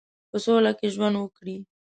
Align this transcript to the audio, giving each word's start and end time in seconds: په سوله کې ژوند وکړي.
په 0.29 0.37
سوله 0.43 0.71
کې 0.77 0.87
ژوند 0.93 1.15
وکړي. 1.19 1.57